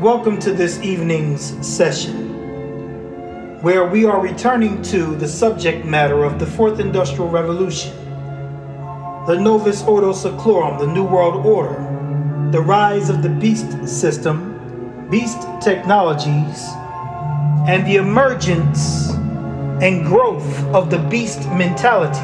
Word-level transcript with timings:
Welcome 0.00 0.38
to 0.38 0.54
this 0.54 0.80
evening's 0.80 1.54
session, 1.60 3.60
where 3.60 3.84
we 3.84 4.06
are 4.06 4.18
returning 4.18 4.80
to 4.84 5.14
the 5.14 5.28
subject 5.28 5.84
matter 5.84 6.24
of 6.24 6.38
the 6.38 6.46
Fourth 6.46 6.80
Industrial 6.80 7.28
Revolution, 7.28 7.94
the 9.26 9.38
Novus 9.38 9.82
Ordo 9.82 10.14
Seclorum, 10.14 10.78
the 10.78 10.86
New 10.86 11.04
World 11.04 11.44
Order, 11.44 11.74
the 12.50 12.62
rise 12.62 13.10
of 13.10 13.22
the 13.22 13.28
beast 13.28 13.86
system, 13.86 15.06
beast 15.10 15.46
technologies, 15.60 16.70
and 17.68 17.86
the 17.86 17.96
emergence 17.96 19.10
and 19.82 20.06
growth 20.06 20.64
of 20.68 20.88
the 20.88 21.00
beast 21.10 21.46
mentality. 21.50 22.18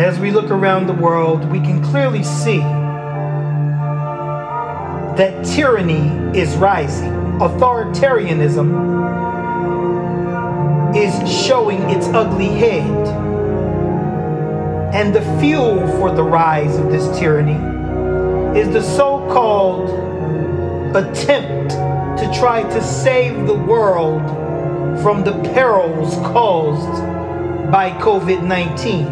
As 0.00 0.18
we 0.18 0.30
look 0.30 0.50
around 0.50 0.86
the 0.86 0.94
world, 0.94 1.44
we 1.52 1.60
can 1.60 1.84
clearly 1.84 2.22
see 2.22 2.62
that 5.18 5.44
tyranny 5.44 6.38
is 6.38 6.56
rising. 6.56 7.10
Authoritarianism 7.40 8.86
is 10.96 11.12
showing 11.44 11.90
its 11.90 12.06
ugly 12.06 12.46
head. 12.46 13.08
And 14.94 15.12
the 15.12 15.22
fuel 15.40 15.88
for 15.98 16.12
the 16.14 16.22
rise 16.22 16.78
of 16.78 16.92
this 16.92 17.18
tyranny 17.18 17.58
is 18.56 18.72
the 18.72 18.80
so 18.80 19.18
called 19.32 19.90
attempt 20.96 21.72
to 21.72 22.32
try 22.38 22.62
to 22.62 22.80
save 22.80 23.48
the 23.48 23.54
world 23.54 24.22
from 25.02 25.24
the 25.24 25.32
perils 25.52 26.14
caused 26.28 27.02
by 27.72 27.90
COVID 28.00 28.44
19. 28.46 29.04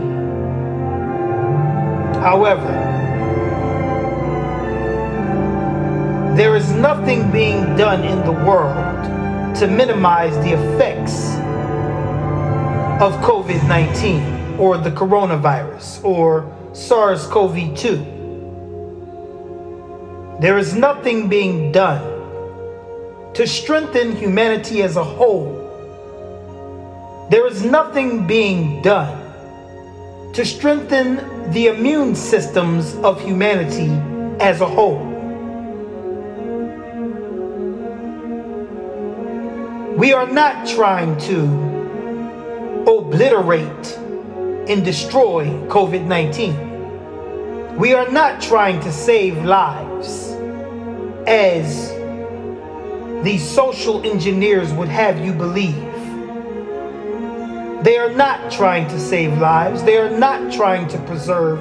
However, 2.22 2.95
There 6.36 6.54
is 6.54 6.70
nothing 6.70 7.32
being 7.32 7.74
done 7.76 8.04
in 8.04 8.22
the 8.26 8.32
world 8.32 9.56
to 9.56 9.66
minimize 9.66 10.34
the 10.44 10.52
effects 10.52 11.34
of 13.00 13.14
COVID 13.24 13.66
19 13.66 14.58
or 14.58 14.76
the 14.76 14.90
coronavirus 14.90 16.04
or 16.04 16.44
SARS 16.74 17.26
CoV 17.28 17.74
2. 17.74 20.36
There 20.38 20.58
is 20.58 20.74
nothing 20.74 21.30
being 21.30 21.72
done 21.72 22.02
to 23.32 23.46
strengthen 23.46 24.14
humanity 24.14 24.82
as 24.82 24.96
a 24.96 25.04
whole. 25.04 25.54
There 27.30 27.46
is 27.46 27.64
nothing 27.64 28.26
being 28.26 28.82
done 28.82 29.22
to 30.34 30.44
strengthen 30.44 31.50
the 31.52 31.68
immune 31.68 32.14
systems 32.14 32.94
of 32.96 33.24
humanity 33.24 33.88
as 34.38 34.60
a 34.60 34.66
whole. 34.66 35.05
We 39.96 40.12
are 40.12 40.26
not 40.28 40.68
trying 40.68 41.16
to 41.20 42.84
obliterate 42.86 43.96
and 44.68 44.84
destroy 44.84 45.46
COVID 45.68 46.04
19. 46.04 47.78
We 47.78 47.94
are 47.94 48.06
not 48.10 48.42
trying 48.42 48.78
to 48.80 48.92
save 48.92 49.42
lives 49.42 50.32
as 51.26 51.88
these 53.24 53.42
social 53.42 54.04
engineers 54.04 54.70
would 54.74 54.88
have 54.88 55.24
you 55.24 55.32
believe. 55.32 55.74
They 57.82 57.96
are 57.96 58.10
not 58.10 58.52
trying 58.52 58.88
to 58.88 59.00
save 59.00 59.38
lives. 59.38 59.82
They 59.82 59.96
are 59.96 60.10
not 60.10 60.52
trying 60.52 60.88
to 60.88 60.98
preserve 61.04 61.58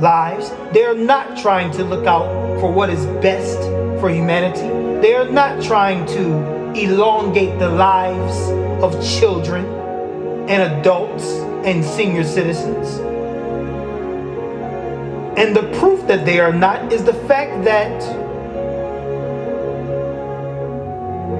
lives. 0.00 0.52
They 0.72 0.84
are 0.84 0.94
not 0.94 1.36
trying 1.36 1.72
to 1.72 1.82
look 1.82 2.06
out 2.06 2.60
for 2.60 2.70
what 2.70 2.90
is 2.90 3.04
best 3.20 3.58
for 4.00 4.08
humanity. 4.08 4.68
They 5.00 5.16
are 5.16 5.28
not 5.28 5.60
trying 5.64 6.06
to 6.14 6.51
elongate 6.76 7.58
the 7.58 7.68
lives 7.68 8.50
of 8.82 9.02
children 9.04 9.64
and 10.48 10.72
adults 10.80 11.24
and 11.64 11.84
senior 11.84 12.24
citizens. 12.24 12.98
And 15.38 15.56
the 15.56 15.62
proof 15.78 16.06
that 16.08 16.24
they 16.24 16.40
are 16.40 16.52
not 16.52 16.92
is 16.92 17.04
the 17.04 17.14
fact 17.14 17.64
that 17.64 18.02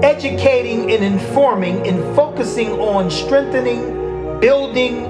educating 0.03 0.91
and 0.91 1.03
informing 1.03 1.87
and 1.87 2.15
focusing 2.15 2.71
on 2.79 3.09
strengthening, 3.09 4.39
building, 4.39 5.05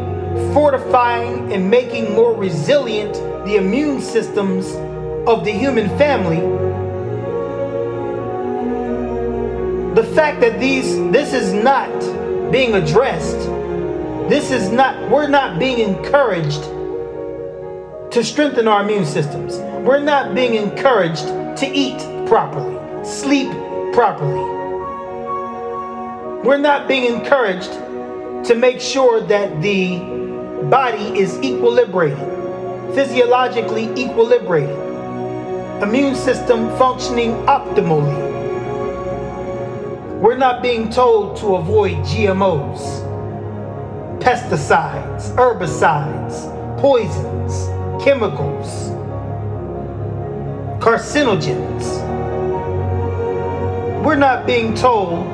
fortifying, 0.53 1.51
and 1.51 1.69
making 1.69 2.13
more 2.13 2.35
resilient 2.35 3.13
the 3.45 3.55
immune 3.55 4.01
systems 4.01 4.67
of 5.27 5.43
the 5.45 5.51
human 5.51 5.87
family 5.97 6.62
the 9.95 10.03
fact 10.15 10.41
that 10.41 10.59
these 10.59 10.95
this 11.11 11.33
is 11.33 11.53
not 11.53 11.91
being 12.51 12.75
addressed 12.75 13.37
this 14.29 14.51
is 14.51 14.69
not 14.71 15.09
we're 15.11 15.27
not 15.27 15.59
being 15.59 15.79
encouraged 15.79 16.63
to 18.13 18.23
strengthen 18.23 18.67
our 18.67 18.83
immune 18.83 19.05
systems. 19.05 19.57
We're 19.85 19.99
not 19.99 20.35
being 20.35 20.53
encouraged 20.53 21.25
to 21.57 21.65
eat 21.67 21.97
properly 22.27 22.79
sleep 23.03 23.51
properly. 23.91 24.39
We're 26.45 26.57
not 26.57 26.87
being 26.87 27.05
encouraged 27.05 27.71
to 28.47 28.55
make 28.55 28.79
sure 28.79 29.19
that 29.21 29.61
the 29.61 29.97
body 30.69 31.19
is 31.19 31.33
equilibrated 31.39 32.31
physiologically 32.95 33.87
equilibrated 33.87 34.79
immune 35.81 36.15
system 36.15 36.69
functioning 36.77 37.31
optimally 37.47 38.42
we're 40.23 40.37
not 40.37 40.63
being 40.63 40.89
told 40.89 41.35
to 41.35 41.57
avoid 41.57 41.97
GMOs, 41.97 42.79
pesticides, 44.21 45.35
herbicides, 45.35 46.79
poisons, 46.79 47.67
chemicals, 48.01 48.91
carcinogens. 50.81 52.01
We're 54.01 54.15
not 54.15 54.47
being 54.47 54.73
told 54.75 55.27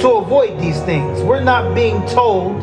to 0.00 0.10
avoid 0.14 0.58
these 0.58 0.80
things. 0.80 1.22
We're 1.22 1.38
not 1.38 1.72
being 1.72 2.04
told, 2.06 2.60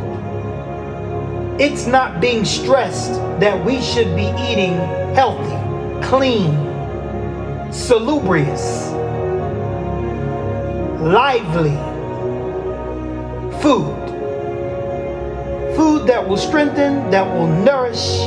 it's 1.61 1.87
not 1.87 2.19
being 2.19 2.43
stressed 2.43 3.13
that 3.39 3.63
we 3.65 3.81
should 3.81 4.13
be 4.17 4.27
eating 4.49 4.73
healthy, 5.15 6.05
clean, 6.05 6.51
salubrious 7.71 8.91
lively 11.01 11.75
food. 13.59 13.97
Food 15.75 16.07
that 16.07 16.27
will 16.27 16.37
strengthen, 16.37 17.09
that 17.09 17.25
will 17.25 17.47
nourish 17.47 18.19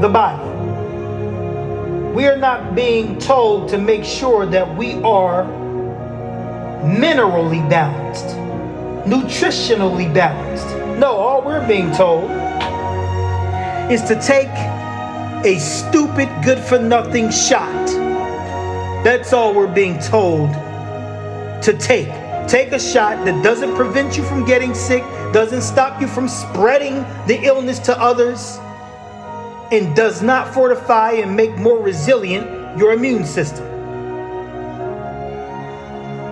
the 0.00 0.08
body. 0.08 0.48
We 2.14 2.26
are 2.26 2.36
not 2.36 2.74
being 2.74 3.18
told 3.20 3.68
to 3.68 3.78
make 3.78 4.04
sure 4.04 4.44
that 4.46 4.76
we 4.76 4.94
are 5.02 5.44
minerally 6.82 7.68
balanced, 7.70 8.26
nutritionally 9.06 10.12
balanced. 10.12 10.66
No, 10.98 11.12
all 11.12 11.42
we're 11.42 11.66
being 11.68 11.92
told 11.92 12.28
is 13.90 14.02
to 14.02 14.20
take 14.20 14.48
a 15.44 15.58
stupid, 15.60 16.28
good 16.44 16.58
for 16.58 16.78
nothing 16.78 17.30
shot. 17.30 17.86
That's 19.04 19.32
all 19.32 19.54
we're 19.54 19.72
being 19.72 19.98
told 20.00 20.50
to 21.62 21.76
take. 21.78 22.08
Take 22.48 22.72
a 22.72 22.80
shot 22.80 23.24
that 23.24 23.44
doesn't 23.44 23.76
prevent 23.76 24.16
you 24.16 24.24
from 24.24 24.44
getting 24.44 24.74
sick, 24.74 25.02
doesn't 25.32 25.62
stop 25.62 26.00
you 26.00 26.08
from 26.08 26.28
spreading 26.28 26.94
the 27.26 27.38
illness 27.44 27.78
to 27.80 27.96
others, 28.00 28.58
and 29.70 29.94
does 29.94 30.20
not 30.20 30.52
fortify 30.52 31.12
and 31.12 31.36
make 31.36 31.56
more 31.56 31.78
resilient 31.78 32.78
your 32.78 32.92
immune 32.92 33.24
system. 33.24 33.66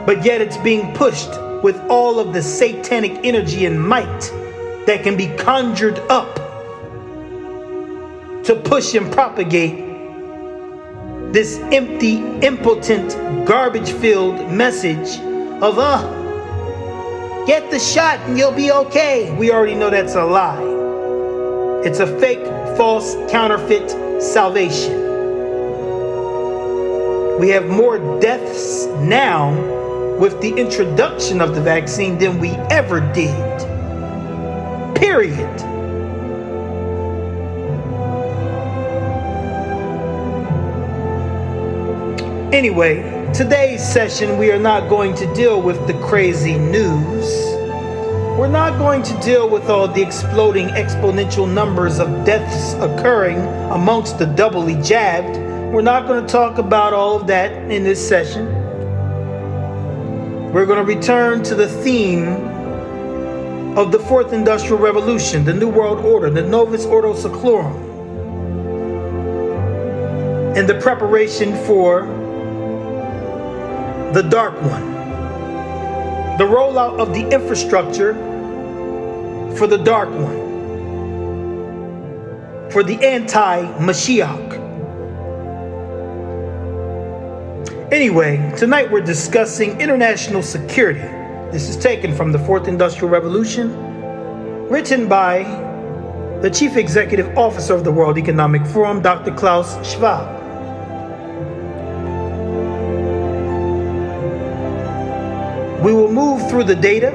But 0.07 0.25
yet 0.25 0.41
it's 0.41 0.57
being 0.57 0.93
pushed 0.95 1.31
with 1.63 1.79
all 1.89 2.19
of 2.19 2.33
the 2.33 2.43
satanic 2.43 3.13
energy 3.25 3.67
and 3.67 3.81
might 3.81 4.21
that 4.87 5.03
can 5.03 5.17
be 5.17 5.27
conjured 5.37 5.99
up 6.09 6.35
to 8.45 8.55
push 8.65 8.95
and 8.95 9.13
propagate 9.13 9.85
this 11.33 11.59
empty, 11.73 12.17
impotent, 12.41 13.15
garbage 13.47 13.93
filled 13.93 14.51
message 14.51 15.19
of, 15.63 15.79
uh, 15.79 17.45
get 17.47 17.71
the 17.71 17.79
shot 17.79 18.21
and 18.21 18.39
you'll 18.39 18.53
be 18.53 18.71
okay. 18.71 19.35
We 19.37 19.51
already 19.51 19.75
know 19.75 19.91
that's 19.91 20.15
a 20.15 20.25
lie. 20.25 20.63
It's 21.85 21.99
a 22.01 22.07
fake, 22.21 22.45
false, 22.77 23.17
counterfeit 23.31 24.23
salvation. 24.23 25.07
We 27.41 27.49
have 27.51 27.69
more 27.69 27.99
deaths 28.21 28.87
now 29.01 29.53
with 30.19 30.41
the 30.41 30.53
introduction 30.57 31.41
of 31.41 31.55
the 31.55 31.61
vaccine 31.61 32.19
than 32.19 32.41
we 32.41 32.51
ever 32.71 33.01
did. 33.13 33.59
Period. 34.97 35.61
Anyway, 42.53 43.18
today's 43.35 43.87
session 43.87 44.39
we 44.39 44.51
are 44.51 44.59
not 44.59 44.89
going 44.89 45.15
to 45.15 45.33
deal 45.35 45.61
with 45.61 45.87
the 45.87 45.93
crazy 46.01 46.57
news. 46.57 47.27
We're 48.39 48.49
not 48.49 48.79
going 48.79 49.03
to 49.03 49.21
deal 49.21 49.49
with 49.49 49.69
all 49.69 49.87
the 49.87 50.01
exploding 50.01 50.69
exponential 50.69 51.51
numbers 51.51 51.99
of 51.99 52.25
deaths 52.25 52.73
occurring 52.75 53.39
amongst 53.71 54.19
the 54.19 54.25
doubly 54.25 54.81
jabbed. 54.83 55.37
We're 55.73 55.83
not 55.83 56.07
going 56.07 56.25
to 56.25 56.33
talk 56.33 56.59
about 56.59 56.93
all 56.95 57.17
of 57.17 57.27
that 57.27 57.53
in 57.71 57.85
this 57.85 58.07
session. 58.07 58.47
We're 60.53 60.67
going 60.67 60.85
to 60.85 60.95
return 60.95 61.43
to 61.45 61.55
the 61.55 61.69
theme 61.69 62.29
of 63.77 63.93
the 63.93 63.99
Fourth 63.99 64.33
Industrial 64.33 64.79
Revolution, 64.79 65.45
the 65.45 65.53
New 65.53 65.69
World 65.69 66.05
Order, 66.05 66.31
the 66.31 66.43
Novus 66.43 66.87
Ordo 66.87 67.13
Seclorum, 67.13 67.87
and 70.57 70.67
the 70.67 70.81
preparation 70.81 71.55
for 71.67 72.18
the 74.13 74.23
dark 74.23 74.55
one. 74.63 74.97
The 76.39 76.45
rollout 76.45 76.99
of 76.99 77.13
the 77.13 77.29
infrastructure 77.29 78.15
for 79.57 79.67
the 79.67 79.77
dark 79.77 80.09
one. 80.09 80.49
For 82.71 82.83
the 82.83 82.99
anti 83.05 83.65
Mashiach. 83.79 84.57
Anyway, 87.93 88.55
tonight 88.57 88.91
we're 88.91 89.01
discussing 89.01 89.79
international 89.81 90.43
security. 90.43 91.01
This 91.53 91.69
is 91.69 91.77
taken 91.77 92.15
from 92.15 92.33
the 92.33 92.39
Fourth 92.39 92.67
Industrial 92.67 93.09
Revolution, 93.11 93.75
written 94.69 95.07
by 95.09 95.43
the 96.41 96.51
Chief 96.51 96.77
Executive 96.77 97.37
Officer 97.37 97.75
of 97.75 97.85
the 97.85 97.93
World 97.93 98.17
Economic 98.17 98.65
Forum, 98.67 99.03
Dr. 99.03 99.35
Klaus 99.35 99.75
Schwab. 99.87 100.38
We 105.81 105.93
will 105.93 106.11
move 106.11 106.51
through 106.51 106.65
the 106.65 106.75
data, 106.75 107.13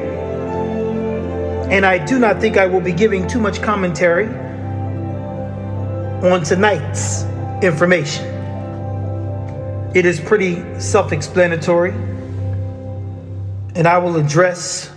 and 1.69 1.85
I 1.85 1.97
do 1.97 2.17
not 2.17 2.39
think 2.39 2.55
I 2.55 2.65
will 2.65 2.79
be 2.79 2.93
giving 2.93 3.27
too 3.27 3.39
much 3.39 3.61
commentary 3.61 4.27
on 6.23 6.43
tonight's 6.43 7.25
information. 7.61 8.25
It 9.93 10.05
is 10.05 10.21
pretty 10.21 10.79
self 10.79 11.11
explanatory, 11.11 11.91
and 13.75 13.85
I 13.85 13.97
will 13.97 14.15
address 14.15 14.89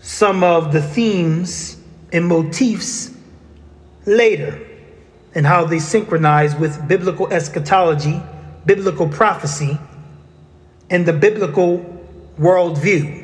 some 0.00 0.42
of 0.42 0.72
the 0.72 0.82
themes 0.82 1.76
and 2.12 2.26
motifs 2.26 3.12
later 4.06 4.60
and 5.36 5.46
how 5.46 5.66
they 5.66 5.78
synchronize 5.78 6.56
with 6.56 6.88
biblical 6.88 7.32
eschatology, 7.32 8.20
biblical 8.66 9.08
prophecy, 9.08 9.78
and 10.90 11.06
the 11.06 11.12
biblical 11.12 11.94
worldview. 12.38 13.22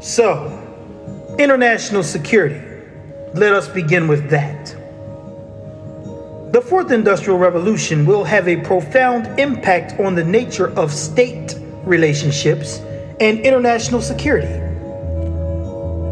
So, 0.00 0.60
international 1.38 2.02
security. 2.02 2.60
Let 3.34 3.52
us 3.52 3.68
begin 3.68 4.06
with 4.06 4.30
that. 4.30 4.76
The 6.52 6.60
fourth 6.60 6.92
industrial 6.92 7.38
revolution 7.38 8.06
will 8.06 8.22
have 8.22 8.46
a 8.46 8.60
profound 8.60 9.40
impact 9.40 9.98
on 9.98 10.14
the 10.14 10.22
nature 10.22 10.68
of 10.78 10.92
state 10.92 11.58
relationships 11.84 12.78
and 13.18 13.40
international 13.40 14.00
security. 14.00 14.60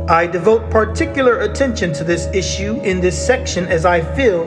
I 0.08 0.26
devote 0.26 0.68
particular 0.68 1.40
attention 1.42 1.92
to 1.92 2.02
this 2.02 2.26
issue 2.34 2.80
in 2.80 3.00
this 3.00 3.24
section 3.24 3.66
as 3.66 3.84
I 3.84 4.00
feel 4.16 4.46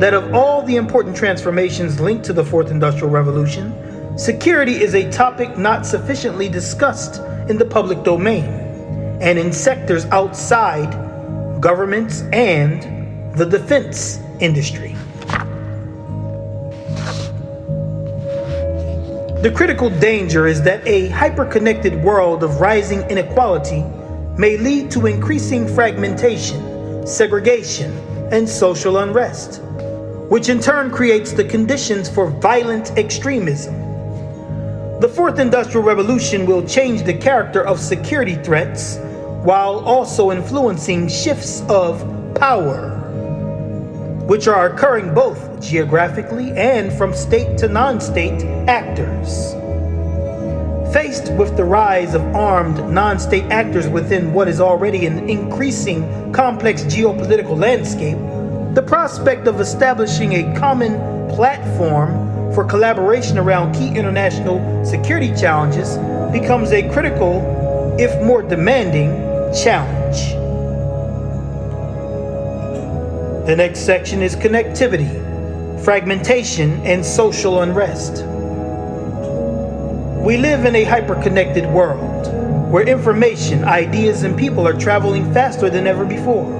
that 0.00 0.14
of 0.14 0.32
all 0.32 0.62
the 0.62 0.76
important 0.76 1.14
transformations 1.14 2.00
linked 2.00 2.24
to 2.24 2.32
the 2.32 2.42
fourth 2.42 2.70
industrial 2.70 3.10
revolution, 3.10 4.18
security 4.18 4.82
is 4.82 4.94
a 4.94 5.10
topic 5.10 5.58
not 5.58 5.84
sufficiently 5.84 6.48
discussed 6.48 7.20
in 7.50 7.58
the 7.58 7.66
public 7.66 8.02
domain 8.02 8.44
and 9.20 9.38
in 9.38 9.52
sectors 9.52 10.06
outside 10.06 10.90
governments 11.60 12.22
and 12.32 13.36
the 13.36 13.44
defense 13.44 14.20
industry. 14.40 14.96
The 19.42 19.52
critical 19.54 19.90
danger 19.90 20.46
is 20.46 20.62
that 20.62 20.80
a 20.86 21.10
hyperconnected 21.10 22.02
world 22.02 22.42
of 22.42 22.58
rising 22.58 23.02
inequality 23.10 23.84
may 24.38 24.56
lead 24.56 24.90
to 24.92 25.04
increasing 25.04 25.68
fragmentation, 25.68 27.06
segregation, 27.06 27.92
and 28.32 28.48
social 28.48 28.98
unrest 28.98 29.62
which 30.30 30.48
in 30.48 30.60
turn 30.60 30.92
creates 30.92 31.32
the 31.32 31.42
conditions 31.42 32.08
for 32.08 32.30
violent 32.30 32.96
extremism. 32.96 33.74
The 35.00 35.08
fourth 35.08 35.40
industrial 35.40 35.84
revolution 35.84 36.46
will 36.46 36.64
change 36.64 37.02
the 37.02 37.14
character 37.14 37.66
of 37.66 37.80
security 37.80 38.36
threats 38.36 38.98
while 39.42 39.80
also 39.80 40.30
influencing 40.30 41.08
shifts 41.08 41.62
of 41.68 41.98
power, 42.36 42.90
which 44.28 44.46
are 44.46 44.66
occurring 44.72 45.12
both 45.12 45.60
geographically 45.60 46.52
and 46.52 46.92
from 46.92 47.12
state 47.12 47.58
to 47.58 47.68
non 47.68 48.00
state 48.00 48.44
actors. 48.68 49.54
Faced 50.92 51.32
with 51.32 51.56
the 51.56 51.64
rise 51.64 52.14
of 52.14 52.22
armed 52.36 52.88
non 52.88 53.18
state 53.18 53.50
actors 53.50 53.88
within 53.88 54.32
what 54.32 54.46
is 54.46 54.60
already 54.60 55.06
an 55.06 55.28
increasing 55.28 56.32
complex 56.32 56.84
geopolitical 56.84 57.58
landscape, 57.58 58.18
the 58.74 58.82
prospect 58.82 59.48
of 59.48 59.60
establishing 59.60 60.32
a 60.34 60.56
common 60.56 60.94
platform 61.34 62.54
for 62.54 62.64
collaboration 62.64 63.36
around 63.36 63.74
key 63.74 63.88
international 63.88 64.84
security 64.84 65.34
challenges 65.34 65.96
becomes 66.30 66.70
a 66.70 66.88
critical, 66.90 67.96
if 67.98 68.22
more 68.24 68.42
demanding, 68.42 69.10
challenge. 69.52 70.34
The 73.48 73.56
next 73.56 73.80
section 73.80 74.22
is 74.22 74.36
connectivity, 74.36 75.10
fragmentation, 75.84 76.80
and 76.84 77.04
social 77.04 77.62
unrest. 77.62 78.24
We 80.24 80.36
live 80.36 80.64
in 80.64 80.76
a 80.76 80.84
hyper-connected 80.84 81.66
world 81.66 82.70
where 82.70 82.86
information, 82.86 83.64
ideas, 83.64 84.22
and 84.22 84.38
people 84.38 84.68
are 84.68 84.78
traveling 84.78 85.32
faster 85.34 85.68
than 85.70 85.88
ever 85.88 86.04
before. 86.04 86.59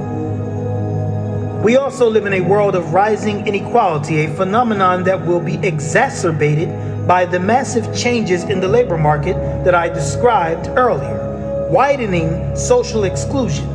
We 1.63 1.77
also 1.77 2.09
live 2.09 2.25
in 2.25 2.33
a 2.33 2.41
world 2.41 2.75
of 2.75 2.95
rising 2.95 3.47
inequality, 3.47 4.25
a 4.25 4.35
phenomenon 4.35 5.05
that 5.05 5.27
will 5.27 5.41
be 5.41 5.57
exacerbated 5.57 7.07
by 7.07 7.27
the 7.27 7.39
massive 7.39 7.95
changes 7.95 8.45
in 8.45 8.61
the 8.61 8.67
labor 8.67 8.97
market 8.97 9.35
that 9.65 9.75
I 9.75 9.91
described 9.91 10.69
earlier, 10.69 11.69
widening 11.71 12.57
social 12.57 13.05
exclusion. 13.05 13.69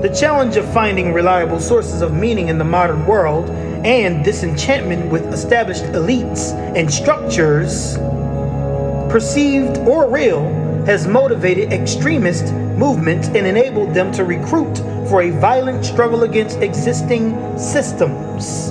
The 0.00 0.08
challenge 0.18 0.56
of 0.56 0.72
finding 0.72 1.12
reliable 1.12 1.60
sources 1.60 2.00
of 2.00 2.14
meaning 2.14 2.48
in 2.48 2.56
the 2.56 2.64
modern 2.64 3.04
world 3.04 3.50
and 3.84 4.24
disenchantment 4.24 5.12
with 5.12 5.26
established 5.26 5.84
elites 5.92 6.54
and 6.74 6.90
structures, 6.90 7.98
perceived 9.12 9.76
or 9.80 10.08
real, 10.08 10.44
has 10.86 11.06
motivated 11.06 11.70
extremist 11.70 12.50
movements 12.54 13.28
and 13.28 13.46
enabled 13.46 13.92
them 13.92 14.10
to 14.12 14.24
recruit 14.24 14.80
for 15.10 15.22
a 15.22 15.30
violent 15.30 15.84
struggle 15.84 16.22
against 16.22 16.60
existing 16.60 17.32
systems. 17.58 18.70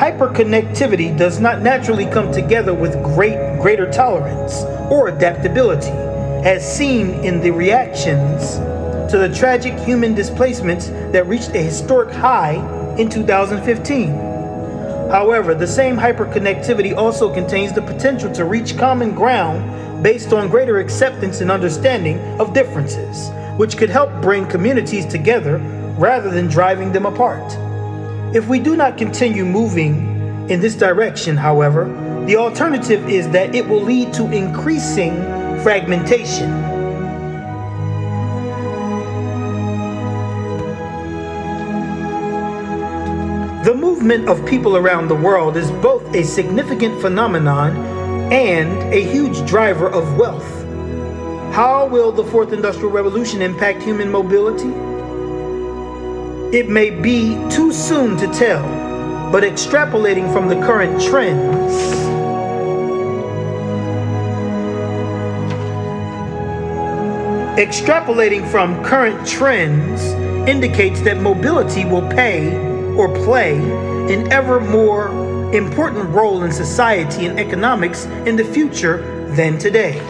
Hyperconnectivity 0.00 1.16
does 1.16 1.38
not 1.38 1.60
naturally 1.60 2.06
come 2.06 2.32
together 2.32 2.72
with 2.72 2.94
great 3.04 3.60
greater 3.60 3.90
tolerance 3.92 4.62
or 4.90 5.08
adaptability, 5.08 5.90
as 6.48 6.64
seen 6.66 7.10
in 7.24 7.42
the 7.42 7.50
reactions 7.50 8.56
to 9.10 9.18
the 9.18 9.32
tragic 9.36 9.78
human 9.80 10.14
displacements 10.14 10.88
that 11.12 11.26
reached 11.26 11.50
a 11.50 11.62
historic 11.62 12.10
high 12.10 12.54
in 12.96 13.10
2015. 13.10 14.08
However, 15.10 15.54
the 15.54 15.66
same 15.66 15.96
hyperconnectivity 15.96 16.96
also 16.96 17.32
contains 17.32 17.74
the 17.74 17.82
potential 17.82 18.32
to 18.32 18.46
reach 18.46 18.78
common 18.78 19.14
ground 19.14 20.02
based 20.02 20.32
on 20.32 20.48
greater 20.48 20.78
acceptance 20.78 21.42
and 21.42 21.50
understanding 21.50 22.18
of 22.40 22.54
differences 22.54 23.30
which 23.56 23.76
could 23.76 23.90
help 23.90 24.10
bring 24.22 24.46
communities 24.46 25.06
together 25.06 25.58
rather 25.98 26.30
than 26.30 26.46
driving 26.46 26.92
them 26.92 27.06
apart. 27.06 27.56
If 28.34 28.48
we 28.48 28.58
do 28.58 28.76
not 28.76 28.98
continue 28.98 29.44
moving 29.44 30.48
in 30.50 30.60
this 30.60 30.74
direction, 30.74 31.36
however, 31.36 31.84
the 32.26 32.36
alternative 32.36 33.08
is 33.08 33.28
that 33.30 33.54
it 33.54 33.66
will 33.66 33.82
lead 33.82 34.12
to 34.14 34.30
increasing 34.30 35.14
fragmentation. 35.62 36.50
The 43.64 43.74
movement 43.74 44.28
of 44.28 44.44
people 44.46 44.76
around 44.76 45.08
the 45.08 45.16
world 45.16 45.56
is 45.56 45.70
both 45.70 46.14
a 46.14 46.22
significant 46.22 47.00
phenomenon 47.00 47.76
and 48.32 48.70
a 48.92 49.02
huge 49.02 49.44
driver 49.48 49.88
of 49.88 50.16
wealth. 50.16 50.55
How 51.56 51.86
will 51.86 52.12
the 52.12 52.22
fourth 52.22 52.52
industrial 52.52 52.90
revolution 52.90 53.40
impact 53.40 53.82
human 53.82 54.10
mobility? 54.10 54.68
It 56.54 56.68
may 56.68 56.90
be 56.90 57.32
too 57.48 57.72
soon 57.72 58.18
to 58.18 58.26
tell, 58.26 58.62
but 59.32 59.42
extrapolating 59.42 60.30
from 60.34 60.48
the 60.48 60.56
current 60.56 61.00
trends, 61.00 61.72
extrapolating 67.58 68.46
from 68.50 68.84
current 68.84 69.26
trends 69.26 70.02
indicates 70.46 71.00
that 71.00 71.22
mobility 71.22 71.86
will 71.86 72.06
pay 72.10 72.54
or 72.98 73.08
play 73.24 73.54
an 74.12 74.30
ever 74.30 74.60
more 74.60 75.08
important 75.54 76.06
role 76.10 76.42
in 76.42 76.52
society 76.52 77.24
and 77.24 77.40
economics 77.40 78.04
in 78.26 78.36
the 78.36 78.44
future 78.44 78.98
than 79.36 79.56
today. 79.56 80.02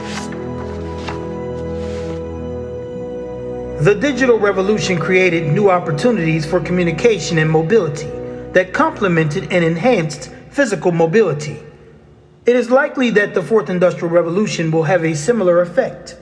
The 3.81 3.95
digital 3.95 4.39
revolution 4.39 4.99
created 4.99 5.53
new 5.53 5.71
opportunities 5.71 6.47
for 6.47 6.61
communication 6.61 7.37
and 7.37 7.51
mobility 7.51 8.07
that 8.53 8.73
complemented 8.73 9.53
and 9.53 9.63
enhanced 9.63 10.31
physical 10.49 10.93
mobility. 10.93 11.63
It 12.47 12.57
is 12.57 12.71
likely 12.71 13.11
that 13.11 13.35
the 13.35 13.43
fourth 13.43 13.69
industrial 13.69 14.09
revolution 14.09 14.71
will 14.71 14.85
have 14.85 15.05
a 15.05 15.15
similar 15.15 15.61
effect 15.61 16.17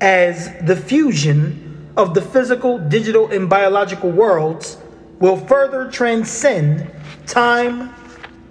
as 0.00 0.52
the 0.62 0.74
fusion 0.74 1.92
of 1.96 2.12
the 2.12 2.20
physical, 2.20 2.76
digital, 2.76 3.30
and 3.30 3.48
biological 3.48 4.10
worlds 4.10 4.76
will 5.20 5.36
further 5.36 5.88
transcend 5.88 6.90
time, 7.28 7.94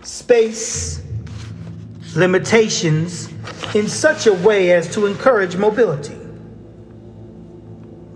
space, 0.02 1.02
limitations 2.16 3.28
in 3.74 3.90
such 3.90 4.28
a 4.28 4.34
way 4.34 4.72
as 4.72 4.90
to 4.94 5.08
encourage 5.08 5.58
mobility. 5.58 6.25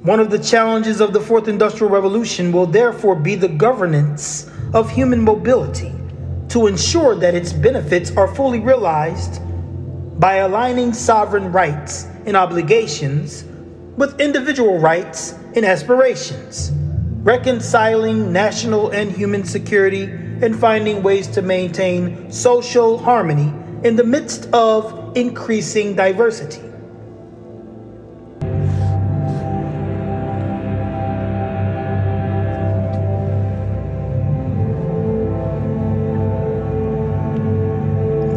One 0.03 0.21
of 0.21 0.29
the 0.29 0.39
challenges 0.39 1.01
of 1.01 1.11
the 1.11 1.19
fourth 1.19 1.49
industrial 1.49 1.91
revolution 1.91 2.53
will 2.53 2.65
therefore 2.65 3.15
be 3.15 3.35
the 3.35 3.49
governance 3.49 4.49
of 4.73 4.89
human 4.89 5.21
mobility 5.21 5.93
to 6.49 6.67
ensure 6.67 7.15
that 7.15 7.35
its 7.35 7.51
benefits 7.51 8.15
are 8.15 8.33
fully 8.33 8.61
realized 8.61 9.41
by 10.17 10.35
aligning 10.35 10.93
sovereign 10.93 11.51
rights 11.51 12.05
and 12.25 12.37
obligations 12.37 13.43
with 13.97 14.21
individual 14.21 14.79
rights 14.79 15.33
and 15.53 15.65
aspirations, 15.65 16.71
reconciling 17.23 18.31
national 18.31 18.91
and 18.91 19.11
human 19.11 19.43
security, 19.43 20.03
and 20.03 20.57
finding 20.57 21.03
ways 21.03 21.27
to 21.27 21.41
maintain 21.41 22.31
social 22.31 22.97
harmony 22.97 23.53
in 23.83 23.97
the 23.97 24.03
midst 24.05 24.45
of 24.53 25.17
increasing 25.17 25.93
diversity. 25.93 26.68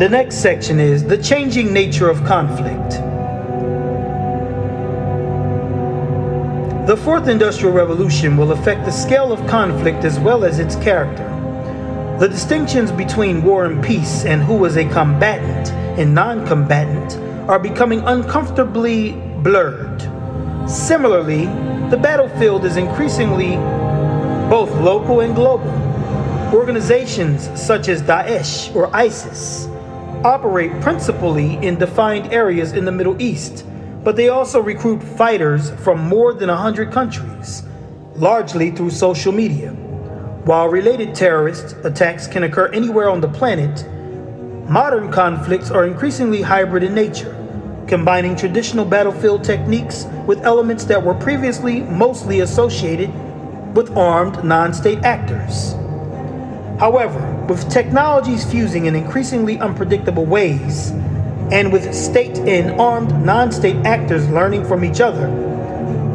The 0.02 0.08
next 0.08 0.38
section 0.38 0.80
is 0.80 1.04
the 1.04 1.16
changing 1.16 1.72
nature 1.72 2.10
of 2.10 2.24
conflict. 2.24 2.90
The 6.88 6.96
fourth 7.04 7.28
industrial 7.28 7.72
revolution 7.72 8.36
will 8.36 8.50
affect 8.50 8.84
the 8.84 8.90
scale 8.90 9.32
of 9.32 9.46
conflict 9.46 10.02
as 10.02 10.18
well 10.18 10.44
as 10.44 10.58
its 10.58 10.74
character. 10.74 11.22
The 12.18 12.28
distinctions 12.28 12.90
between 12.90 13.44
war 13.44 13.64
and 13.64 13.80
peace 13.80 14.24
and 14.24 14.42
who 14.42 14.64
is 14.64 14.76
a 14.76 14.88
combatant 14.88 15.70
and 15.96 16.12
non 16.12 16.48
combatant 16.48 17.16
are 17.48 17.60
becoming 17.60 18.00
uncomfortably 18.00 19.12
blurred. 19.44 20.02
Similarly, 20.68 21.44
the 21.90 21.98
battlefield 22.02 22.64
is 22.64 22.76
increasingly 22.76 23.54
both 24.50 24.72
local 24.80 25.20
and 25.20 25.36
global. 25.36 25.70
Organizations 26.52 27.48
such 27.54 27.86
as 27.86 28.02
Daesh 28.02 28.74
or 28.74 28.92
ISIS 28.92 29.68
operate 30.24 30.80
principally 30.80 31.54
in 31.66 31.76
defined 31.76 32.32
areas 32.32 32.72
in 32.72 32.84
the 32.84 32.92
Middle 32.92 33.20
East, 33.20 33.66
but 34.04 34.16
they 34.16 34.28
also 34.28 34.60
recruit 34.60 35.02
fighters 35.02 35.70
from 35.82 36.00
more 36.00 36.32
than 36.32 36.48
100 36.48 36.92
countries, 36.92 37.64
largely 38.14 38.70
through 38.70 38.90
social 38.90 39.32
media. 39.32 39.70
While 40.44 40.68
related 40.68 41.14
terrorist 41.14 41.76
attacks 41.84 42.26
can 42.26 42.44
occur 42.44 42.68
anywhere 42.68 43.10
on 43.10 43.20
the 43.20 43.28
planet, 43.28 43.84
modern 44.68 45.10
conflicts 45.10 45.70
are 45.70 45.86
increasingly 45.86 46.42
hybrid 46.42 46.82
in 46.82 46.94
nature, 46.94 47.36
combining 47.88 48.36
traditional 48.36 48.84
battlefield 48.84 49.42
techniques 49.44 50.06
with 50.26 50.42
elements 50.42 50.84
that 50.84 51.02
were 51.02 51.14
previously 51.14 51.80
mostly 51.80 52.40
associated 52.40 53.10
with 53.74 53.96
armed 53.96 54.44
non 54.44 54.72
state 54.72 55.02
actors. 55.04 55.74
However, 56.78 57.20
with 57.48 57.70
technologies 57.70 58.44
fusing 58.44 58.86
in 58.86 58.94
increasingly 58.94 59.58
unpredictable 59.58 60.24
ways, 60.24 60.90
and 61.52 61.72
with 61.72 61.94
state 61.94 62.38
and 62.38 62.80
armed 62.80 63.10
non 63.24 63.52
state 63.52 63.76
actors 63.84 64.28
learning 64.30 64.64
from 64.64 64.84
each 64.84 65.00
other, 65.00 65.26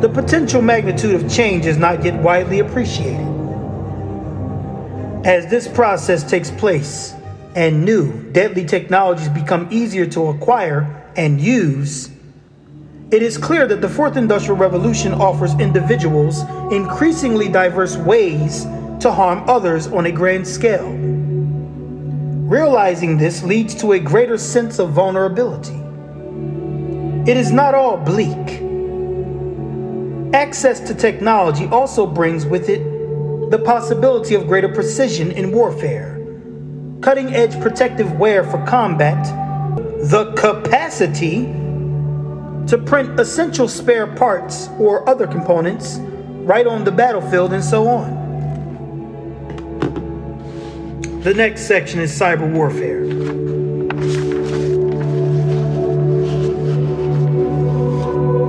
the 0.02 0.10
potential 0.10 0.62
magnitude 0.62 1.16
of 1.16 1.32
change 1.32 1.66
is 1.66 1.78
not 1.78 2.04
yet 2.04 2.22
widely 2.22 2.60
appreciated. 2.60 3.26
As 5.26 5.48
this 5.48 5.68
process 5.68 6.28
takes 6.28 6.50
place 6.52 7.14
and 7.56 7.84
new, 7.84 8.32
deadly 8.32 8.66
technologies 8.66 9.30
become 9.30 9.68
easier 9.72 10.06
to 10.08 10.28
acquire 10.28 11.04
and 11.16 11.42
use, 11.42 12.10
it 13.10 13.24
is 13.24 13.38
clear 13.38 13.66
that 13.68 13.82
the 13.82 13.90
fourth 13.90 14.18
industrial 14.18 14.58
revolution 14.58 15.14
offers 15.14 15.54
individuals 15.60 16.42
increasingly 16.72 17.48
diverse 17.48 17.96
ways 17.96 18.66
to 19.00 19.12
harm 19.12 19.44
others 19.48 19.88
on 19.88 20.06
a 20.06 20.12
grand 20.12 20.48
scale. 20.48 20.89
Realizing 22.48 23.18
this 23.18 23.44
leads 23.44 23.75
to 23.75 23.94
a 23.94 24.00
greater 24.00 24.38
sense 24.38 24.80
of 24.80 24.92
vulnerability. 24.92 25.80
It 27.30 27.38
is 27.38 27.51
not 27.51 27.75
all 27.75 27.98
bleak. 27.98 28.63
Access 30.34 30.80
to 30.82 30.94
technology 30.94 31.66
also 31.68 32.06
brings 32.06 32.46
with 32.46 32.70
it 32.70 32.84
the 33.51 33.60
possibility 33.60 34.36
of 34.36 34.48
greater 34.48 34.70
precision 34.70 35.32
in 35.32 35.51
warfare, 35.51 36.20
cutting 37.01 37.34
edge 37.34 37.60
protective 37.62 38.13
wear 38.13 38.44
for 38.44 38.63
combat, 38.66 39.25
the 40.10 40.34
capacity 40.34 41.46
to 42.68 42.77
print 42.86 43.20
essential 43.20 43.68
spare 43.68 44.08
parts 44.08 44.70
or 44.80 45.08
other 45.10 45.27
components 45.27 46.00
right 46.48 46.68
on 46.68 46.84
the 46.84 46.92
battlefield, 46.92 47.54
and 47.54 47.63
so 47.63 47.88
on. 47.88 48.16
The 51.27 51.34
next 51.34 51.63
section 51.63 52.00
is 52.00 52.17
cyber 52.17 52.50
warfare. 52.50 53.03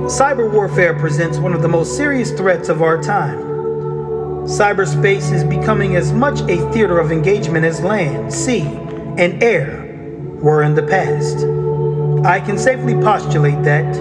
Cyber 0.07 0.49
warfare 0.49 0.97
presents 0.97 1.39
one 1.39 1.51
of 1.51 1.61
the 1.61 1.67
most 1.67 1.97
serious 1.97 2.31
threats 2.31 2.69
of 2.69 2.81
our 2.81 3.03
time. 3.03 3.37
Cyberspace 4.47 5.29
is 5.33 5.43
becoming 5.43 5.97
as 5.97 6.13
much 6.13 6.39
a 6.43 6.71
theater 6.71 6.99
of 6.99 7.11
engagement 7.11 7.65
as 7.65 7.81
land, 7.81 8.33
sea, 8.33 8.61
and 8.61 9.43
air 9.43 9.85
were 10.41 10.63
in 10.63 10.73
the 10.73 10.83
past. 10.83 11.39
I 12.25 12.39
can 12.39 12.57
safely 12.57 12.93
postulate 12.93 13.61
that 13.63 13.93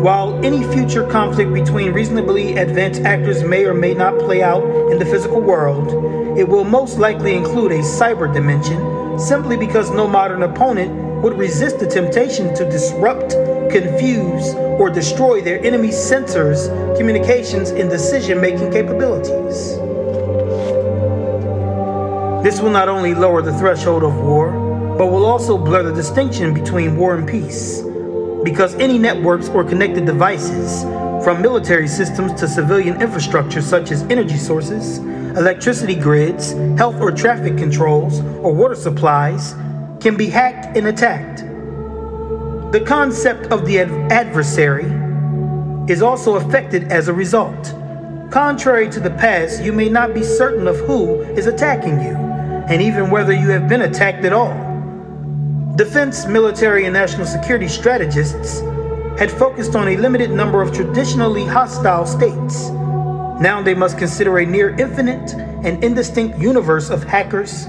while 0.00 0.42
any 0.42 0.64
future 0.72 1.06
conflict 1.06 1.52
between 1.52 1.92
reasonably 1.92 2.56
advanced 2.56 3.02
actors 3.02 3.44
may 3.44 3.66
or 3.66 3.74
may 3.74 3.92
not 3.92 4.18
play 4.18 4.42
out 4.42 4.64
in 4.90 4.98
the 4.98 5.04
physical 5.04 5.42
world, 5.42 6.25
it 6.36 6.46
will 6.48 6.64
most 6.64 6.98
likely 6.98 7.34
include 7.34 7.72
a 7.72 7.78
cyber 7.78 8.32
dimension 8.32 9.18
simply 9.18 9.56
because 9.56 9.90
no 9.90 10.06
modern 10.06 10.42
opponent 10.42 10.92
would 11.22 11.38
resist 11.38 11.78
the 11.78 11.86
temptation 11.86 12.54
to 12.54 12.68
disrupt, 12.70 13.30
confuse, 13.70 14.54
or 14.78 14.90
destroy 14.90 15.40
their 15.40 15.64
enemy's 15.64 15.96
sensors, 15.96 16.68
communications, 16.98 17.70
and 17.70 17.88
decision 17.88 18.40
making 18.40 18.70
capabilities. 18.70 19.78
This 22.44 22.60
will 22.60 22.70
not 22.70 22.88
only 22.88 23.14
lower 23.14 23.40
the 23.40 23.56
threshold 23.58 24.04
of 24.04 24.14
war, 24.16 24.52
but 24.98 25.06
will 25.06 25.24
also 25.24 25.56
blur 25.56 25.82
the 25.82 25.92
distinction 25.92 26.52
between 26.52 26.96
war 26.96 27.16
and 27.16 27.26
peace 27.26 27.82
because 28.44 28.76
any 28.76 28.98
networks 28.98 29.48
or 29.48 29.64
connected 29.64 30.06
devices, 30.06 30.84
from 31.24 31.42
military 31.42 31.88
systems 31.88 32.32
to 32.34 32.46
civilian 32.46 33.02
infrastructure 33.02 33.60
such 33.60 33.90
as 33.90 34.02
energy 34.04 34.36
sources, 34.36 35.00
electricity 35.36 35.94
grids, 35.94 36.52
health 36.78 37.00
or 37.00 37.12
traffic 37.12 37.58
controls, 37.58 38.20
or 38.42 38.54
water 38.54 38.74
supplies, 38.74 39.54
can 40.00 40.16
be 40.16 40.26
hacked 40.26 40.76
and 40.76 40.86
attacked. 40.86 41.40
The 42.72 42.80
concept 42.80 43.52
of 43.52 43.66
the 43.66 43.80
adversary 43.80 44.86
is 45.92 46.02
also 46.02 46.36
affected 46.36 46.90
as 46.90 47.08
a 47.08 47.12
result. 47.12 47.74
Contrary 48.30 48.88
to 48.90 48.98
the 48.98 49.10
past, 49.10 49.62
you 49.62 49.72
may 49.72 49.88
not 49.88 50.14
be 50.14 50.22
certain 50.22 50.66
of 50.66 50.76
who 50.78 51.20
is 51.22 51.46
attacking 51.46 52.00
you, 52.00 52.16
and 52.68 52.82
even 52.82 53.10
whether 53.10 53.32
you 53.32 53.50
have 53.50 53.68
been 53.68 53.82
attacked 53.82 54.24
at 54.24 54.32
all. 54.32 54.54
Defense, 55.76 56.26
military, 56.26 56.86
and 56.86 56.94
national 56.94 57.26
security 57.26 57.68
strategists 57.68 58.60
had 59.18 59.30
focused 59.30 59.76
on 59.76 59.88
a 59.88 59.96
limited 59.96 60.30
number 60.30 60.62
of 60.62 60.72
traditionally 60.72 61.44
hostile 61.44 62.06
states, 62.06 62.70
Now 63.40 63.60
they 63.62 63.74
must 63.74 63.98
consider 63.98 64.38
a 64.38 64.46
near 64.46 64.70
infinite 64.78 65.34
and 65.34 65.84
indistinct 65.84 66.38
universe 66.38 66.88
of 66.88 67.04
hackers, 67.04 67.66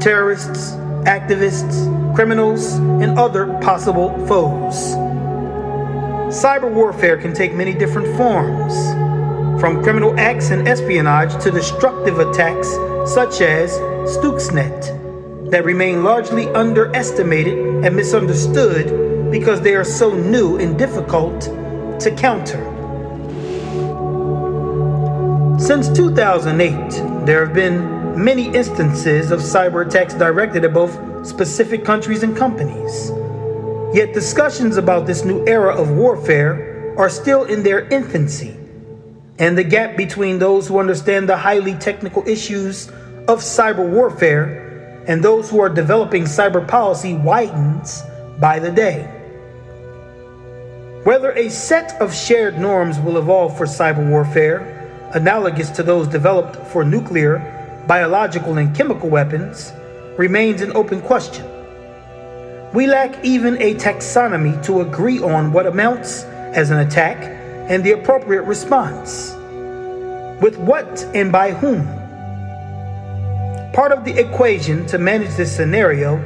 terrorists, 0.00 0.72
activists, 1.04 2.14
criminals, 2.14 2.74
and 2.74 3.18
other 3.18 3.58
possible 3.62 4.10
foes. 4.26 4.74
Cyber 6.28 6.70
warfare 6.70 7.16
can 7.16 7.32
take 7.32 7.54
many 7.54 7.72
different 7.72 8.14
forms, 8.18 8.74
from 9.58 9.82
criminal 9.82 10.18
acts 10.20 10.50
and 10.50 10.68
espionage 10.68 11.42
to 11.42 11.50
destructive 11.50 12.18
attacks 12.18 12.68
such 13.10 13.40
as 13.40 13.72
Stuxnet, 14.16 15.50
that 15.50 15.64
remain 15.64 16.04
largely 16.04 16.48
underestimated 16.48 17.56
and 17.84 17.96
misunderstood 17.96 19.30
because 19.30 19.62
they 19.62 19.74
are 19.74 19.84
so 19.84 20.12
new 20.14 20.58
and 20.58 20.78
difficult 20.78 21.40
to 22.00 22.14
counter. 22.14 22.77
Since 25.68 25.90
2008, 25.90 27.26
there 27.26 27.44
have 27.44 27.54
been 27.54 28.24
many 28.24 28.46
instances 28.54 29.30
of 29.30 29.40
cyber 29.40 29.86
attacks 29.86 30.14
directed 30.14 30.64
at 30.64 30.72
both 30.72 31.26
specific 31.26 31.84
countries 31.84 32.22
and 32.22 32.34
companies. 32.34 33.12
Yet 33.92 34.14
discussions 34.14 34.78
about 34.78 35.06
this 35.06 35.26
new 35.26 35.46
era 35.46 35.76
of 35.76 35.90
warfare 35.90 36.94
are 36.96 37.10
still 37.10 37.44
in 37.44 37.62
their 37.62 37.86
infancy, 37.88 38.56
and 39.38 39.58
the 39.58 39.62
gap 39.62 39.94
between 39.94 40.38
those 40.38 40.66
who 40.66 40.78
understand 40.78 41.28
the 41.28 41.36
highly 41.36 41.74
technical 41.74 42.26
issues 42.26 42.88
of 43.28 43.40
cyber 43.40 43.86
warfare 43.86 45.04
and 45.06 45.22
those 45.22 45.50
who 45.50 45.60
are 45.60 45.68
developing 45.68 46.24
cyber 46.24 46.66
policy 46.66 47.12
widens 47.12 48.02
by 48.40 48.58
the 48.58 48.70
day. 48.70 49.02
Whether 51.04 51.32
a 51.32 51.50
set 51.50 52.00
of 52.00 52.14
shared 52.14 52.58
norms 52.58 52.98
will 52.98 53.18
evolve 53.18 53.58
for 53.58 53.66
cyber 53.66 54.08
warfare, 54.08 54.77
analogous 55.14 55.70
to 55.70 55.82
those 55.82 56.06
developed 56.08 56.56
for 56.68 56.84
nuclear, 56.84 57.84
biological, 57.86 58.58
and 58.58 58.76
chemical 58.76 59.08
weapons, 59.08 59.72
remains 60.16 60.60
an 60.60 60.76
open 60.76 61.00
question. 61.00 61.46
We 62.74 62.86
lack 62.86 63.24
even 63.24 63.60
a 63.62 63.74
taxonomy 63.74 64.62
to 64.64 64.82
agree 64.82 65.20
on 65.20 65.52
what 65.52 65.66
amounts 65.66 66.24
as 66.24 66.70
an 66.70 66.78
attack 66.78 67.16
and 67.70 67.82
the 67.82 67.92
appropriate 67.92 68.42
response. 68.42 69.32
With 70.42 70.56
what 70.58 71.04
and 71.14 71.32
by 71.32 71.52
whom? 71.52 71.86
Part 73.72 73.92
of 73.92 74.04
the 74.04 74.18
equation 74.18 74.86
to 74.86 74.98
manage 74.98 75.34
this 75.36 75.54
scenario 75.54 76.16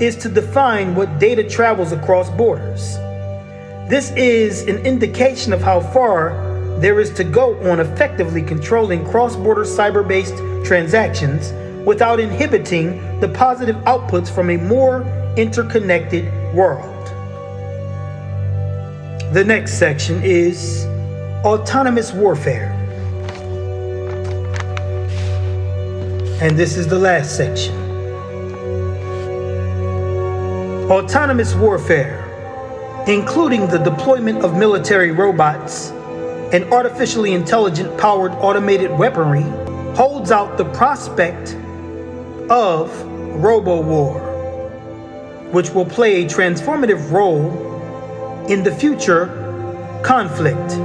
is 0.00 0.16
to 0.16 0.28
define 0.28 0.94
what 0.94 1.18
data 1.18 1.46
travels 1.48 1.92
across 1.92 2.30
borders. 2.30 2.96
This 3.90 4.12
is 4.12 4.62
an 4.62 4.78
indication 4.86 5.52
of 5.52 5.60
how 5.60 5.80
far 5.80 6.49
there 6.80 6.98
is 6.98 7.10
to 7.10 7.24
go 7.24 7.60
on 7.70 7.78
effectively 7.78 8.42
controlling 8.42 9.04
cross 9.04 9.36
border 9.36 9.64
cyber 9.64 10.06
based 10.06 10.36
transactions 10.64 11.52
without 11.84 12.18
inhibiting 12.18 13.20
the 13.20 13.28
positive 13.28 13.76
outputs 13.84 14.34
from 14.34 14.48
a 14.48 14.56
more 14.56 15.02
interconnected 15.36 16.24
world. 16.54 17.06
The 19.34 19.44
next 19.46 19.74
section 19.74 20.22
is 20.22 20.86
autonomous 21.44 22.12
warfare. 22.12 22.72
And 26.40 26.58
this 26.58 26.78
is 26.78 26.88
the 26.88 26.98
last 26.98 27.36
section. 27.36 27.74
Autonomous 30.90 31.54
warfare, 31.54 32.24
including 33.06 33.66
the 33.66 33.76
deployment 33.76 34.42
of 34.42 34.56
military 34.56 35.10
robots 35.10 35.92
and 36.52 36.64
artificially 36.72 37.32
intelligent 37.32 37.96
powered 37.98 38.32
automated 38.32 38.90
weaponry, 38.90 39.42
holds 39.96 40.30
out 40.30 40.58
the 40.58 40.64
prospect 40.72 41.54
of 42.50 42.90
robo 43.42 43.80
war 43.80 44.30
which 45.52 45.70
will 45.70 45.84
play 45.84 46.22
a 46.22 46.26
transformative 46.26 47.10
role 47.10 48.46
in 48.48 48.62
the 48.62 48.72
future 48.72 49.26
conflict. 50.04 50.76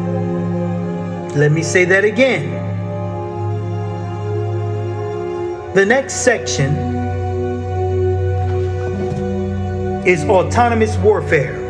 Let 1.36 1.52
me 1.52 1.62
say 1.62 1.86
that 1.86 2.04
again. 2.04 2.64
The 5.76 5.86
next 5.86 6.24
section 6.24 6.74
is 10.08 10.24
autonomous 10.26 10.98
warfare. 10.98 11.65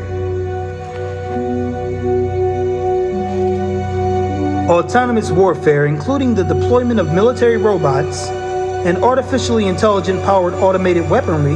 Autonomous 4.70 5.30
warfare, 5.30 5.86
including 5.86 6.34
the 6.34 6.44
deployment 6.44 7.00
of 7.00 7.14
military 7.14 7.56
robots 7.56 8.30
and 8.30 8.98
artificially 8.98 9.68
intelligent 9.68 10.24
powered 10.24 10.56
automated 10.56 11.08
weaponry, 11.08 11.56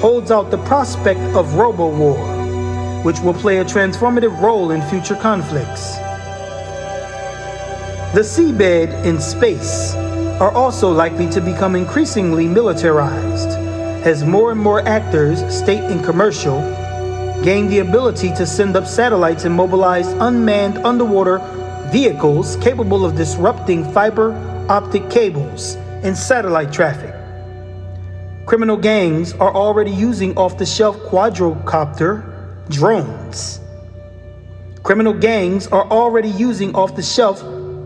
holds 0.00 0.30
out 0.30 0.52
the 0.52 0.58
prospect 0.58 1.18
of 1.34 1.54
robo 1.54 1.88
war, 1.88 2.16
which 3.02 3.18
will 3.18 3.34
play 3.34 3.58
a 3.58 3.64
transformative 3.64 4.40
role 4.40 4.70
in 4.70 4.80
future 4.82 5.16
conflicts. 5.16 5.96
The 8.14 8.22
seabed 8.22 8.92
and 9.04 9.20
space 9.20 9.94
are 10.40 10.52
also 10.52 10.92
likely 10.92 11.28
to 11.30 11.40
become 11.40 11.74
increasingly 11.74 12.46
militarized 12.46 13.48
as 14.06 14.22
more 14.22 14.52
and 14.52 14.60
more 14.60 14.86
actors, 14.86 15.40
state 15.52 15.82
and 15.90 16.04
commercial, 16.04 16.60
gain 17.42 17.66
the 17.66 17.80
ability 17.80 18.32
to 18.34 18.46
send 18.46 18.76
up 18.76 18.86
satellites 18.86 19.44
and 19.44 19.52
mobilize 19.56 20.06
unmanned 20.06 20.78
underwater 20.86 21.40
vehicles 21.90 22.56
capable 22.56 23.04
of 23.04 23.16
disrupting 23.16 23.90
fiber 23.92 24.32
optic 24.68 25.08
cables 25.10 25.76
and 26.04 26.16
satellite 26.16 26.72
traffic. 26.72 27.14
Criminal 28.46 28.76
gangs 28.76 29.32
are 29.34 29.54
already 29.54 29.90
using 29.90 30.36
off 30.36 30.58
the 30.58 30.66
shelf 30.66 30.96
quadrocopter 30.98 32.22
drones. 32.68 33.60
Criminal 34.82 35.12
gangs 35.12 35.66
are 35.68 35.90
already 35.90 36.30
using 36.30 36.74
off 36.74 36.94
the 36.94 37.02
shelf 37.02 37.42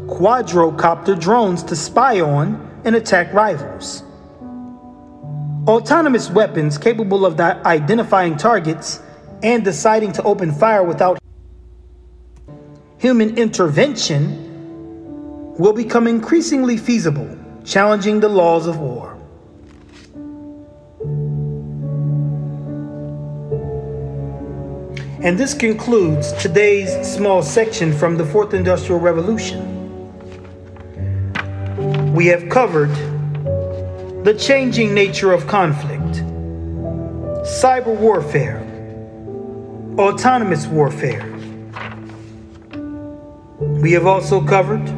quadrocopter 0.06 1.18
drones 1.18 1.62
to 1.64 1.76
spy 1.76 2.20
on 2.20 2.80
and 2.84 2.96
attack 2.96 3.32
rivals. 3.32 4.02
Autonomous 5.68 6.28
weapons 6.30 6.76
capable 6.76 7.24
of 7.24 7.38
identifying 7.40 8.36
targets 8.36 9.00
and 9.42 9.64
deciding 9.64 10.12
to 10.12 10.22
open 10.24 10.52
fire 10.52 10.82
without 10.82 11.21
human 13.02 13.36
intervention 13.36 14.38
will 15.58 15.72
become 15.72 16.06
increasingly 16.06 16.76
feasible, 16.76 17.36
challenging 17.64 18.20
the 18.20 18.28
laws 18.28 18.68
of 18.68 18.78
war. 18.78 19.18
And 25.20 25.36
this 25.36 25.52
concludes 25.52 26.32
today's 26.34 26.92
small 27.04 27.42
section 27.42 27.92
from 27.92 28.16
the 28.16 28.24
Fourth 28.24 28.54
Industrial 28.54 29.00
Revolution. 29.00 29.60
We 32.14 32.26
have 32.26 32.48
covered 32.50 32.94
the 34.22 34.34
changing 34.38 34.94
nature 34.94 35.32
of 35.32 35.48
conflict, 35.48 36.22
cyber 37.42 37.96
warfare, 37.96 38.60
autonomous 39.98 40.68
warfare. 40.68 41.31
We 43.82 43.90
have 43.94 44.06
also 44.06 44.40
covered 44.40 44.88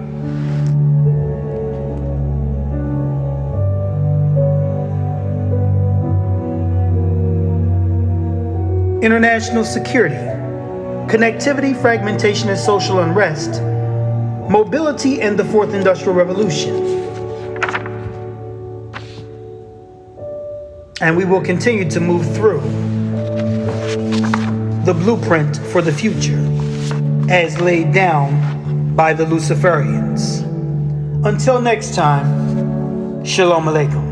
international 9.02 9.64
security, 9.64 10.16
connectivity, 11.10 11.74
fragmentation, 11.80 12.50
and 12.50 12.58
social 12.58 13.00
unrest, 13.00 13.62
mobility, 14.50 15.22
and 15.22 15.38
the 15.38 15.46
fourth 15.46 15.72
industrial 15.72 16.12
revolution. 16.12 16.74
And 21.00 21.16
we 21.16 21.24
will 21.24 21.40
continue 21.40 21.88
to 21.88 22.00
move 22.00 22.36
through 22.36 22.60
the 24.84 24.92
blueprint 24.92 25.56
for 25.72 25.80
the 25.80 25.90
future 25.90 26.36
as 27.30 27.58
laid 27.58 27.94
down 27.94 28.53
by 28.94 29.12
the 29.12 29.24
Luciferians. 29.24 30.44
Until 31.26 31.60
next 31.60 31.94
time, 31.94 33.24
Shalom 33.24 33.64
Aleichem. 33.64 34.03